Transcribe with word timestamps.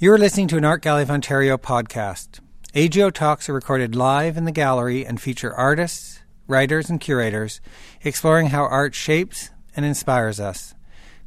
You're 0.00 0.18
listening 0.18 0.48
to 0.48 0.56
an 0.56 0.64
Art 0.64 0.82
Gallery 0.82 1.04
of 1.04 1.10
Ontario 1.12 1.56
podcast. 1.56 2.40
AGO 2.74 3.10
Talks 3.10 3.48
are 3.48 3.52
recorded 3.52 3.94
live 3.94 4.36
in 4.36 4.44
the 4.44 4.50
gallery 4.50 5.06
and 5.06 5.20
feature 5.20 5.54
artists, 5.54 6.18
writers, 6.48 6.90
and 6.90 7.00
curators 7.00 7.60
exploring 8.02 8.48
how 8.48 8.64
art 8.64 8.96
shapes 8.96 9.50
and 9.76 9.86
inspires 9.86 10.40
us. 10.40 10.74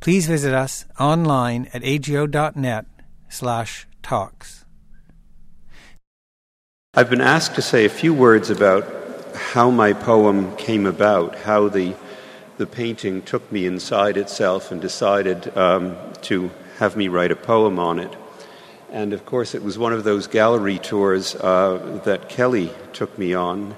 Please 0.00 0.26
visit 0.26 0.54
us 0.54 0.86
online 0.98 1.68
at 1.74 1.84
ago.net 1.84 2.86
slash 3.28 3.86
talks. 4.02 4.64
I've 6.94 7.10
been 7.10 7.20
asked 7.20 7.56
to 7.56 7.62
say 7.62 7.84
a 7.84 7.90
few 7.90 8.14
words 8.14 8.48
about 8.48 8.86
how 9.34 9.68
my 9.68 9.92
poem 9.92 10.56
came 10.56 10.86
about, 10.86 11.36
how 11.40 11.68
the, 11.68 11.94
the 12.56 12.66
painting 12.66 13.20
took 13.20 13.52
me 13.52 13.66
inside 13.66 14.16
itself 14.16 14.72
and 14.72 14.80
decided 14.80 15.54
um, 15.54 15.98
to 16.22 16.50
have 16.78 16.96
me 16.96 17.08
write 17.08 17.30
a 17.30 17.36
poem 17.36 17.78
on 17.78 17.98
it. 17.98 18.16
And 18.94 19.12
of 19.12 19.26
course, 19.26 19.56
it 19.56 19.64
was 19.64 19.76
one 19.76 19.92
of 19.92 20.04
those 20.04 20.28
gallery 20.28 20.78
tours 20.78 21.34
uh, 21.34 22.00
that 22.04 22.28
Kelly 22.28 22.70
took 22.92 23.18
me 23.18 23.34
on. 23.34 23.76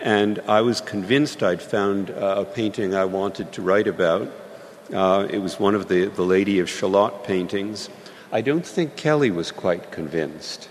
And 0.00 0.38
I 0.48 0.62
was 0.62 0.80
convinced 0.80 1.42
I'd 1.42 1.60
found 1.60 2.08
uh, 2.08 2.36
a 2.38 2.44
painting 2.46 2.94
I 2.94 3.04
wanted 3.04 3.52
to 3.52 3.62
write 3.62 3.86
about. 3.86 4.32
Uh, 4.90 5.26
it 5.28 5.40
was 5.40 5.60
one 5.60 5.74
of 5.74 5.88
the, 5.88 6.06
the 6.06 6.22
Lady 6.22 6.60
of 6.60 6.70
Shalott 6.70 7.24
paintings. 7.24 7.90
I 8.32 8.40
don't 8.40 8.64
think 8.64 8.96
Kelly 8.96 9.30
was 9.30 9.52
quite 9.52 9.92
convinced. 9.92 10.70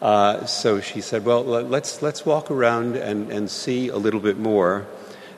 Uh, 0.00 0.46
so 0.46 0.80
she 0.80 1.02
said, 1.02 1.26
Well, 1.26 1.44
let's, 1.44 2.00
let's 2.00 2.24
walk 2.24 2.50
around 2.50 2.96
and, 2.96 3.30
and 3.30 3.50
see 3.50 3.88
a 3.88 3.98
little 3.98 4.20
bit 4.20 4.38
more. 4.38 4.86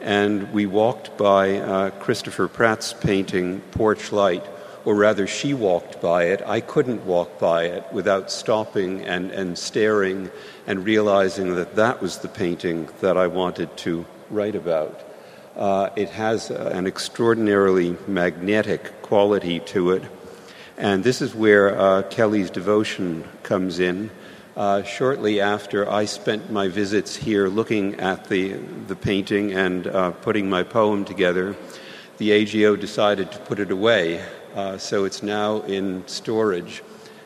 And 0.00 0.52
we 0.52 0.66
walked 0.66 1.16
by 1.16 1.58
uh, 1.58 1.90
Christopher 1.90 2.48
Pratt's 2.48 2.94
painting, 2.94 3.60
Porch 3.70 4.10
Light 4.10 4.44
or 4.84 4.94
rather, 4.94 5.26
she 5.26 5.54
walked 5.54 6.00
by 6.00 6.24
it. 6.24 6.42
I 6.44 6.60
couldn't 6.60 7.06
walk 7.06 7.38
by 7.38 7.64
it 7.64 7.84
without 7.92 8.30
stopping 8.30 9.02
and, 9.02 9.30
and 9.30 9.56
staring 9.56 10.30
and 10.66 10.84
realizing 10.84 11.54
that 11.54 11.76
that 11.76 12.02
was 12.02 12.18
the 12.18 12.28
painting 12.28 12.88
that 13.00 13.16
I 13.16 13.28
wanted 13.28 13.76
to 13.78 14.04
write 14.30 14.56
about. 14.56 15.00
Uh, 15.56 15.90
it 15.96 16.08
has 16.10 16.50
an 16.50 16.86
extraordinarily 16.86 17.96
magnetic 18.08 19.02
quality 19.02 19.60
to 19.60 19.92
it. 19.92 20.02
And 20.78 21.04
this 21.04 21.22
is 21.22 21.34
where 21.34 21.78
uh, 21.78 22.02
Kelly's 22.02 22.50
devotion 22.50 23.24
comes 23.42 23.78
in. 23.78 24.10
Uh, 24.56 24.82
shortly 24.82 25.40
after 25.40 25.88
I 25.88 26.06
spent 26.06 26.50
my 26.50 26.68
visits 26.68 27.16
here 27.16 27.48
looking 27.48 28.00
at 28.00 28.28
the, 28.28 28.52
the 28.52 28.96
painting 28.96 29.52
and 29.52 29.86
uh, 29.86 30.10
putting 30.10 30.50
my 30.50 30.62
poem 30.62 31.04
together, 31.04 31.54
the 32.18 32.32
AGO 32.32 32.76
decided 32.76 33.32
to 33.32 33.38
put 33.38 33.60
it 33.60 33.70
away 33.70 34.22
uh, 34.54 34.78
so 34.78 35.04
it's 35.04 35.22
now 35.22 35.62
in 35.62 36.06
storage. 36.06 36.82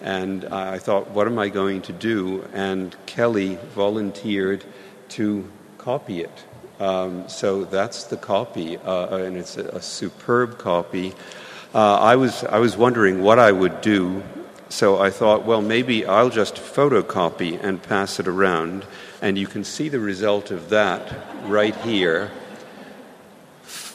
And 0.00 0.44
I 0.46 0.78
thought, 0.78 1.10
what 1.10 1.26
am 1.26 1.38
I 1.38 1.50
going 1.50 1.82
to 1.82 1.92
do? 1.92 2.48
And 2.54 2.96
Kelly 3.06 3.58
volunteered 3.74 4.64
to 5.10 5.50
copy 5.76 6.20
it. 6.22 6.44
Um, 6.80 7.28
so 7.28 7.64
that's 7.64 8.04
the 8.04 8.16
copy, 8.16 8.78
uh, 8.78 9.16
and 9.18 9.36
it's 9.36 9.58
a, 9.58 9.66
a 9.68 9.82
superb 9.82 10.56
copy. 10.56 11.12
Uh, 11.74 11.96
I, 11.98 12.16
was, 12.16 12.42
I 12.44 12.58
was 12.58 12.74
wondering 12.74 13.22
what 13.22 13.38
I 13.38 13.52
would 13.52 13.82
do, 13.82 14.22
so 14.70 14.98
I 14.98 15.10
thought, 15.10 15.44
well, 15.44 15.60
maybe 15.60 16.06
I'll 16.06 16.30
just 16.30 16.54
photocopy 16.54 17.62
and 17.62 17.82
pass 17.82 18.18
it 18.18 18.26
around, 18.26 18.86
and 19.20 19.36
you 19.36 19.46
can 19.46 19.62
see 19.62 19.90
the 19.90 20.00
result 20.00 20.50
of 20.50 20.70
that 20.70 21.12
right 21.44 21.76
here. 21.76 22.30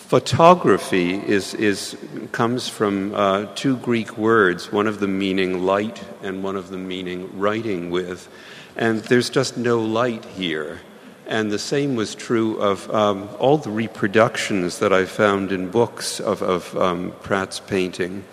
Photography 0.05 1.15
is, 1.15 1.55
is, 1.55 1.97
comes 2.31 2.69
from 2.69 3.15
uh, 3.15 3.47
two 3.55 3.75
Greek 3.77 4.19
words, 4.19 4.71
one 4.71 4.85
of 4.85 4.99
them 4.99 5.17
meaning 5.17 5.65
light 5.65 6.03
and 6.21 6.43
one 6.43 6.55
of 6.55 6.69
them 6.69 6.87
meaning 6.87 7.39
writing 7.39 7.89
with. 7.89 8.29
And 8.75 8.99
there's 8.99 9.31
just 9.31 9.57
no 9.57 9.79
light 9.81 10.23
here. 10.23 10.79
And 11.25 11.51
the 11.51 11.57
same 11.57 11.95
was 11.95 12.13
true 12.13 12.61
of 12.61 12.87
um, 12.93 13.27
all 13.39 13.57
the 13.57 13.71
reproductions 13.71 14.77
that 14.77 14.93
I 14.93 15.05
found 15.05 15.51
in 15.51 15.71
books 15.71 16.19
of, 16.19 16.43
of 16.43 16.77
um, 16.77 17.11
Pratt's 17.23 17.59
painting. 17.59 18.25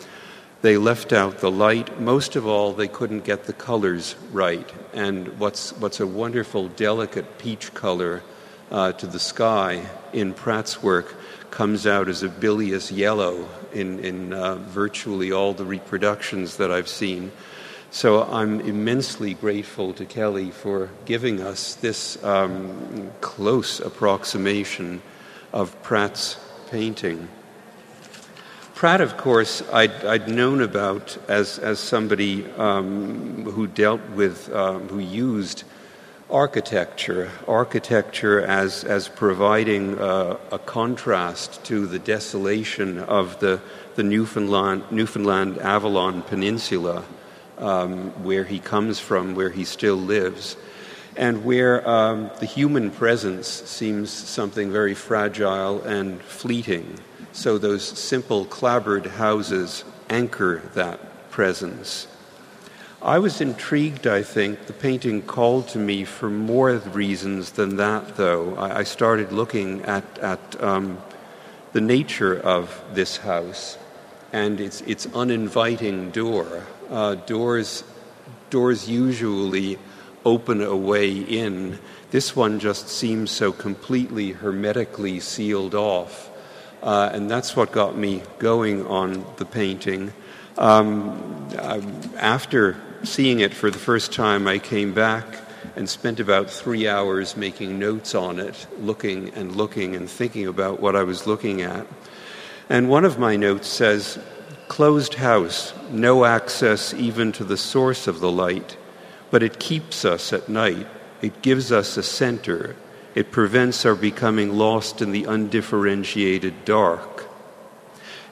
They 0.61 0.77
left 0.77 1.15
out 1.15 1.38
the 1.38 1.50
light. 1.50 1.99
Most 1.99 2.37
of 2.37 2.47
all, 2.47 2.75
they 2.75 2.87
couldn't 2.87 3.25
get 3.25 3.44
the 3.44 3.55
colors 3.55 4.15
right. 4.31 4.71
And 4.93 5.38
what's, 5.38 5.72
what's 5.78 6.00
a 6.00 6.06
wonderful, 6.06 6.69
delicate 6.69 7.38
peach 7.38 7.72
color 7.72 8.22
uh, 8.72 8.93
to 8.93 9.06
the 9.06 9.21
sky 9.21 9.87
in 10.12 10.34
Pratt's 10.34 10.83
work 10.83 11.15
comes 11.50 11.87
out 11.87 12.09
as 12.09 12.22
a 12.22 12.28
bilious 12.28 12.91
yellow 12.91 13.47
in, 13.72 14.00
in 14.00 14.33
uh, 14.33 14.56
virtually 14.56 15.31
all 15.31 15.53
the 15.53 15.65
reproductions 15.65 16.56
that 16.56 16.72
I've 16.72 16.88
seen. 16.88 17.31
So 17.91 18.22
I'm 18.22 18.61
immensely 18.61 19.34
grateful 19.34 19.93
to 19.94 20.06
Kelly 20.06 20.50
for 20.50 20.88
giving 21.05 21.43
us 21.43 21.75
this 21.75 22.22
um, 22.25 23.11
close 23.21 23.81
approximation 23.81 25.03
of 25.53 25.81
Pratt's 25.82 26.38
painting. 26.71 27.28
Pratt, 28.75 29.03
of 29.03 29.19
course, 29.19 29.62
I'd, 29.71 30.05
I'd 30.06 30.28
known 30.28 30.62
about 30.62 31.19
as, 31.28 31.59
as 31.59 31.78
somebody 31.78 32.50
um, 32.53 33.44
who 33.44 33.66
dealt 33.66 34.00
with, 34.16 34.50
um, 34.55 34.88
who 34.88 34.99
used 34.99 35.65
architecture, 36.32 37.31
architecture 37.47 38.41
as, 38.41 38.84
as 38.84 39.06
providing 39.06 39.98
uh, 39.98 40.38
a 40.50 40.59
contrast 40.59 41.62
to 41.65 41.87
the 41.87 41.98
desolation 41.98 42.98
of 42.98 43.38
the, 43.41 43.60
the 43.97 44.03
Newfoundland, 44.03 44.82
Newfoundland 44.91 45.59
Avalon 45.59 46.22
Peninsula, 46.22 47.04
um, 47.59 48.10
where 48.25 48.44
he 48.44 48.59
comes 48.59 48.98
from, 48.98 49.34
where 49.34 49.50
he 49.50 49.65
still 49.65 49.97
lives, 49.97 50.56
and 51.16 51.44
where 51.44 51.87
um, 51.87 52.31
the 52.41 52.47
human 52.47 52.91
presence 52.91 53.47
seems 53.47 54.10
something 54.10 54.72
very 54.72 54.94
fragile 54.94 55.82
and 55.82 56.20
fleeting. 56.22 56.99
So 57.32 57.59
those 57.59 57.84
simple 57.84 58.47
clapboard 58.47 59.06
houses 59.06 59.84
anchor 60.09 60.62
that 60.75 61.31
presence. 61.31 62.06
I 63.05 63.19
was 63.19 63.41
intrigued, 63.41 64.07
I 64.07 64.23
think. 64.23 64.67
The 64.67 64.73
painting 64.73 65.23
called 65.23 65.67
to 65.71 65.79
me 65.79 66.05
for 66.05 66.31
more 66.31 66.71
reasons 66.77 67.51
than 67.51 67.77
that, 67.79 68.15
though. 68.15 68.57
I, 68.57 68.85
started 68.85 69.33
looking 69.33 69.83
at, 69.83 70.05
at 70.21 70.63
um, 70.63 70.99
the 71.73 71.81
nature 71.81 72.39
of 72.39 72.81
this 72.93 73.17
house 73.17 73.77
and 74.33 74.61
its, 74.61 74.83
its 74.83 75.09
uninviting 75.15 76.12
door. 76.12 76.65
Uh, 76.91 77.17
doors, 77.17 77.83
doors 78.51 78.89
usually 78.89 79.81
open 80.25 80.62
a 80.62 80.77
way 80.77 81.12
in. 81.12 81.81
This 82.12 82.37
one 82.37 82.61
just 82.61 82.89
seems 82.89 83.33
so 83.33 83.51
completely 83.51 84.31
hermetically 84.31 85.19
sealed 85.19 85.75
off. 85.75 86.31
Uh, 86.81 87.11
and 87.12 87.29
that's 87.29 87.57
what 87.57 87.73
got 87.73 87.97
me 87.97 88.23
going 88.39 88.87
on 88.87 89.27
the 89.39 89.45
painting. 89.45 90.12
Um, 90.57 91.49
uh, 91.59 91.81
after 92.17 92.77
seeing 93.05 93.41
it 93.41 93.55
for 93.55 93.71
the 93.71 93.79
first 93.79 94.13
time, 94.13 94.47
I 94.47 94.59
came 94.59 94.95
back 94.95 95.25
and 95.77 95.89
spent 95.89 96.21
about 96.21 96.51
three 96.51 96.89
hours 96.89 97.37
making 97.37 97.79
notes 97.79 98.15
on 98.15 98.39
it, 98.39 98.67
looking 98.79 99.31
and 99.31 99.57
looking 99.57 99.97
and 99.97 100.09
thinking 100.09 100.47
about 100.47 100.81
what 100.81 100.97
I 100.97 101.03
was 101.03 101.27
looking 101.27 101.62
at. 101.62 101.87
And 102.69 102.89
one 102.89 103.05
of 103.05 103.19
my 103.19 103.37
notes 103.37 103.69
says, 103.69 104.19
Closed 104.69 105.15
house, 105.15 105.75
no 105.91 106.25
access 106.25 106.95
even 106.95 107.33
to 107.33 107.45
the 107.45 107.57
source 107.57 108.07
of 108.07 108.21
the 108.21 108.31
light, 108.31 108.77
but 109.31 109.43
it 109.43 109.59
keeps 109.59 110.05
us 110.05 110.33
at 110.33 110.49
night. 110.49 110.87
It 111.21 111.43
gives 111.43 111.71
us 111.71 111.97
a 111.97 112.03
center. 112.03 112.75
It 113.15 113.31
prevents 113.31 113.85
our 113.85 113.95
becoming 113.95 114.57
lost 114.57 115.03
in 115.03 115.12
the 115.12 115.25
undifferentiated 115.25 116.65
dark. 116.65 117.29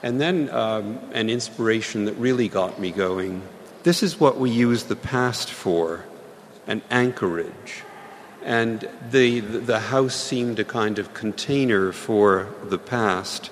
And 0.03 0.21
then 0.21 0.49
um, 0.49 0.99
an 1.13 1.29
inspiration 1.29 2.07
that 2.07 2.15
really 2.15 2.49
got 2.49 2.81
me 2.81 2.91
going 2.91 3.43
this 3.83 4.03
is 4.03 4.21
what 4.21 4.39
we 4.39 4.51
use 4.51 4.85
the 4.85 4.97
past 4.97 5.51
for 5.51 6.05
an 6.67 6.83
anchorage. 6.91 7.83
And 8.43 8.89
the, 9.11 9.41
the 9.41 9.81
house 9.81 10.15
seemed 10.15 10.59
a 10.59 10.65
kind 10.65 10.99
of 10.99 11.15
container 11.15 11.93
for 11.93 12.49
the 12.65 12.79
past. 12.79 13.51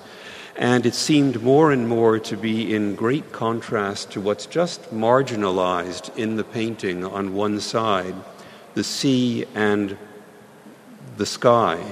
And 0.55 0.85
it 0.85 0.93
seemed 0.93 1.41
more 1.41 1.71
and 1.71 1.87
more 1.87 2.19
to 2.19 2.35
be 2.35 2.73
in 2.73 2.95
great 2.95 3.31
contrast 3.31 4.11
to 4.11 4.21
what's 4.21 4.45
just 4.45 4.93
marginalized 4.93 6.15
in 6.17 6.35
the 6.35 6.43
painting 6.43 7.05
on 7.05 7.33
one 7.33 7.59
side 7.59 8.15
the 8.75 8.83
sea 8.83 9.45
and 9.55 9.97
the 11.17 11.25
sky, 11.25 11.83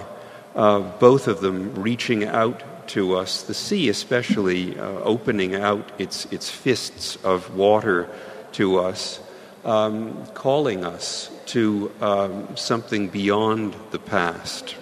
uh, 0.55 0.79
both 0.79 1.27
of 1.27 1.41
them 1.41 1.73
reaching 1.75 2.23
out 2.23 2.61
to 2.89 3.15
us, 3.15 3.43
the 3.43 3.53
sea 3.53 3.89
especially 3.89 4.77
uh, 4.77 4.83
opening 4.83 5.55
out 5.55 5.91
its, 5.97 6.25
its 6.25 6.49
fists 6.49 7.17
of 7.23 7.55
water 7.55 8.09
to 8.53 8.79
us, 8.79 9.19
um, 9.65 10.25
calling 10.33 10.85
us 10.85 11.29
to 11.47 11.91
um, 12.01 12.55
something 12.55 13.07
beyond 13.07 13.75
the 13.91 13.99
past. 13.99 14.75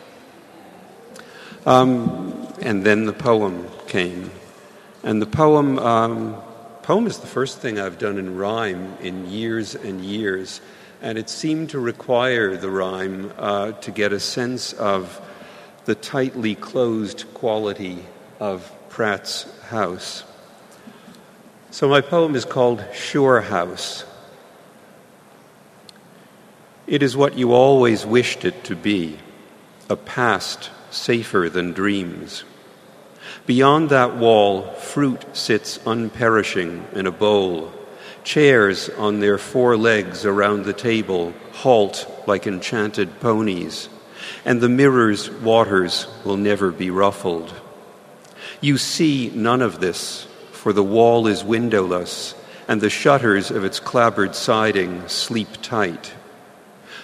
Um, 1.66 2.48
and 2.62 2.84
then 2.84 3.06
the 3.06 3.14
poem 3.14 3.68
came. 3.88 4.32
And 5.04 5.22
the 5.22 5.28
poem 5.28 5.80
um, 5.80 6.42
poem 6.86 7.08
is 7.08 7.18
the 7.18 7.26
first 7.26 7.58
thing 7.58 7.80
I've 7.80 7.98
done 7.98 8.20
in 8.20 8.38
rhyme 8.38 8.96
in 9.02 9.28
years 9.28 9.74
and 9.74 10.06
years, 10.06 10.62
and 11.02 11.18
it 11.18 11.32
seemed 11.32 11.72
to 11.72 11.80
require 11.80 12.56
the 12.58 12.70
rhyme 12.70 13.34
uh, 13.40 13.72
to 13.72 13.90
get 13.90 14.14
a 14.14 14.20
sense 14.20 14.72
of 14.74 15.20
the 15.86 15.96
tightly 15.96 16.56
closed 16.56 17.26
quality 17.34 18.04
of 18.40 18.72
Pratt's 18.90 19.46
house. 19.68 20.24
So 21.72 21.88
my 21.88 22.02
poem 22.02 22.36
is 22.36 22.46
called 22.46 22.84
Sure 22.94 23.42
House. 23.42 24.06
It 26.88 27.04
is 27.04 27.18
what 27.18 27.38
you 27.38 27.54
always 27.54 28.06
wished 28.06 28.46
it 28.46 28.64
to 28.66 28.76
be 28.76 29.18
a 29.90 29.96
past 29.96 30.72
safer 30.90 31.50
than 31.50 31.74
dreams. 31.74 32.44
Beyond 33.46 33.90
that 33.90 34.16
wall, 34.16 34.72
fruit 34.74 35.24
sits 35.36 35.78
unperishing 35.80 36.94
in 36.94 37.06
a 37.06 37.12
bowl. 37.12 37.72
Chairs 38.24 38.90
on 38.90 39.20
their 39.20 39.38
four 39.38 39.78
legs 39.78 40.26
around 40.26 40.64
the 40.64 40.74
table 40.74 41.34
halt 41.54 42.08
like 42.26 42.48
enchanted 42.48 43.20
ponies, 43.20 43.90
and 44.44 44.62
the 44.62 44.70
mirror's 44.70 45.30
waters 45.30 46.08
will 46.24 46.38
never 46.38 46.72
be 46.72 46.90
ruffled. 46.90 47.54
You 48.62 48.78
see 48.78 49.32
none 49.34 49.62
of 49.62 49.80
this, 49.80 50.28
for 50.52 50.74
the 50.74 50.84
wall 50.84 51.28
is 51.28 51.44
windowless, 51.44 52.36
and 52.68 52.82
the 52.82 52.90
shutters 52.90 53.52
of 53.52 53.64
its 53.64 53.80
clapboard 53.80 54.36
siding 54.36 55.08
sleep 55.08 55.50
tight. 55.62 56.14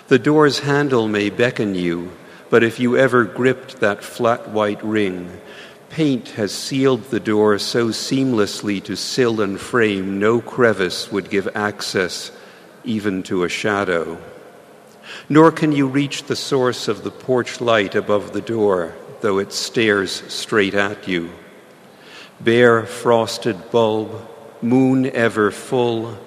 The 0.08 0.20
door's 0.20 0.60
handle 0.60 1.08
may 1.08 1.30
beckon 1.30 1.76
you, 1.76 2.12
but 2.50 2.64
if 2.64 2.80
you 2.80 2.98
ever 2.98 3.24
gripped 3.24 3.80
that 3.80 4.04
flat 4.04 4.50
white 4.50 4.84
ring, 4.84 5.40
paint 5.90 6.30
has 6.30 6.54
sealed 6.54 7.04
the 7.06 7.20
door 7.20 7.60
so 7.60 7.90
seamlessly 7.90 8.84
to 8.84 8.96
sill 8.96 9.42
and 9.42 9.60
frame, 9.60 10.20
no 10.20 10.42
crevice 10.42 11.12
would 11.12 11.30
give 11.30 11.48
access 11.56 12.32
even 12.84 13.24
to 13.24 13.44
a 13.44 13.50
shadow. 13.50 14.18
Nor 15.30 15.52
can 15.52 15.72
you 15.72 15.88
reach 15.88 16.24
the 16.24 16.36
source 16.36 16.88
of 16.88 17.04
the 17.04 17.12
porch 17.12 17.62
light 17.62 17.96
above 17.96 18.34
the 18.34 18.42
door, 18.42 18.96
though 19.22 19.40
it 19.40 19.54
stares 19.54 20.24
straight 20.32 20.74
at 20.74 21.08
you. 21.08 21.32
Bare 22.40 22.86
frosted 22.86 23.72
bulb, 23.72 24.28
moon 24.62 25.06
ever 25.08 25.52
full, 25.52 26.18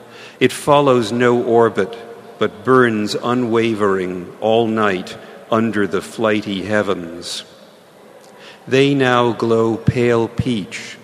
it 0.41 0.53
follows 0.53 1.13
no 1.13 1.43
orbit, 1.43 1.97
but 2.39 2.65
burns 2.65 3.15
unwavering 3.15 4.37
all 4.41 4.67
night 4.67 5.17
under 5.51 5.87
the 5.87 6.03
flighty 6.03 6.63
heavens. 6.63 7.45
They 8.67 8.95
now 8.95 9.33
glow 9.33 9.77
pale 9.77 10.29
peach 10.29 10.97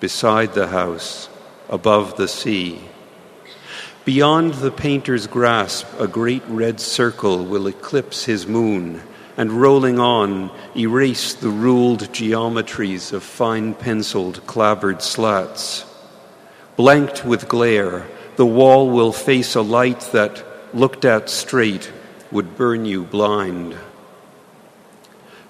beside 0.00 0.54
the 0.54 0.68
house, 0.68 1.28
above 1.68 2.16
the 2.16 2.28
sea. 2.28 2.80
Beyond 4.08 4.54
the 4.54 4.70
painter's 4.70 5.26
grasp, 5.26 5.86
a 6.00 6.08
great 6.08 6.42
red 6.48 6.80
circle 6.80 7.44
will 7.44 7.66
eclipse 7.66 8.24
his 8.24 8.46
moon 8.46 9.02
and 9.36 9.52
rolling 9.52 9.98
on, 9.98 10.50
erase 10.74 11.34
the 11.34 11.50
ruled 11.50 12.10
geometries 12.14 13.12
of 13.12 13.22
fine 13.22 13.74
penciled 13.74 14.46
clapboard 14.46 15.02
slats. 15.02 15.84
Blanked 16.74 17.26
with 17.26 17.50
glare, 17.50 18.06
the 18.36 18.46
wall 18.46 18.88
will 18.88 19.12
face 19.12 19.54
a 19.54 19.60
light 19.60 20.00
that, 20.12 20.42
looked 20.72 21.04
at 21.04 21.28
straight, 21.28 21.92
would 22.32 22.56
burn 22.56 22.86
you 22.86 23.04
blind. 23.04 23.76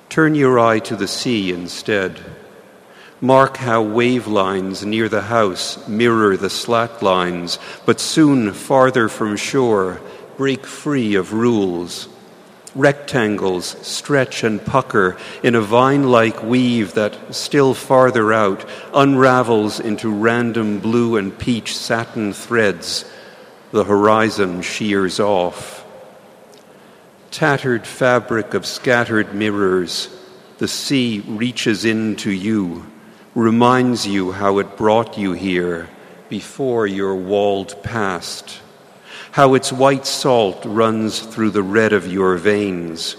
Turn 0.08 0.34
your 0.34 0.58
eye 0.58 0.80
to 0.80 0.96
the 0.96 1.06
sea 1.06 1.52
instead. 1.52 2.20
Mark 3.20 3.56
how 3.56 3.82
wave 3.82 4.26
lines 4.26 4.84
near 4.84 5.08
the 5.08 5.22
house 5.22 5.86
mirror 5.88 6.36
the 6.36 6.50
slat 6.50 7.02
lines, 7.02 7.58
but 7.84 8.00
soon 8.00 8.52
farther 8.52 9.08
from 9.08 9.36
shore 9.36 10.00
break 10.36 10.64
free 10.64 11.16
of 11.16 11.32
rules. 11.32 12.08
Rectangles 12.74 13.76
stretch 13.86 14.44
and 14.44 14.64
pucker 14.64 15.16
in 15.42 15.56
a 15.56 15.60
vine 15.60 16.10
like 16.10 16.42
weave 16.44 16.94
that, 16.94 17.34
still 17.34 17.74
farther 17.74 18.32
out, 18.32 18.64
unravels 18.94 19.80
into 19.80 20.12
random 20.12 20.78
blue 20.78 21.16
and 21.16 21.36
peach 21.36 21.76
satin 21.76 22.32
threads. 22.32 23.04
The 23.72 23.84
horizon 23.84 24.62
shears 24.62 25.18
off 25.18 25.78
tattered 27.30 27.86
fabric 27.86 28.54
of 28.54 28.66
scattered 28.66 29.34
mirrors, 29.34 30.08
the 30.58 30.68
sea 30.68 31.20
reaches 31.20 31.84
into 31.84 32.30
you, 32.30 32.84
reminds 33.34 34.06
you 34.06 34.32
how 34.32 34.58
it 34.58 34.76
brought 34.76 35.18
you 35.18 35.32
here 35.32 35.88
before 36.28 36.86
your 36.86 37.14
walled 37.14 37.82
past, 37.82 38.60
how 39.32 39.54
its 39.54 39.72
white 39.72 40.06
salt 40.06 40.64
runs 40.64 41.20
through 41.20 41.50
the 41.50 41.62
red 41.62 41.92
of 41.92 42.06
your 42.06 42.36
veins, 42.36 43.16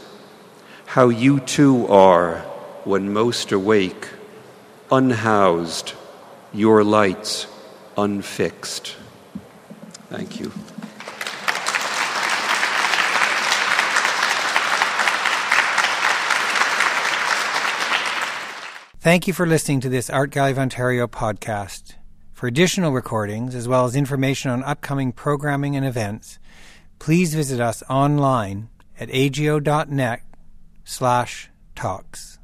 how 0.85 1.09
you 1.09 1.39
too 1.39 1.87
are 1.87 2.39
when 2.83 3.13
most 3.13 3.51
awake, 3.51 4.09
unhoused, 4.91 5.93
your 6.53 6.83
lights 6.83 7.47
unfixed. 7.97 8.95
Thank 10.09 10.39
you. 10.39 10.51
Thank 19.01 19.27
you 19.27 19.33
for 19.33 19.45
listening 19.45 19.79
to 19.79 19.87
this 19.87 20.09
Art 20.09 20.29
Gallery 20.29 20.51
of 20.51 20.59
Ontario 20.59 21.07
podcast. 21.07 21.93
For 22.33 22.47
additional 22.47 22.91
recordings, 22.91 23.55
as 23.55 23.65
well 23.65 23.85
as 23.85 23.95
information 23.95 24.51
on 24.51 24.61
upcoming 24.61 25.13
programming 25.13 25.77
and 25.77 25.85
events, 25.85 26.37
please 26.99 27.33
visit 27.33 27.61
us 27.61 27.81
online 27.89 28.67
at 28.99 29.09
ago.net 29.09 30.21
slash 30.83 31.49
talks. 31.75 32.38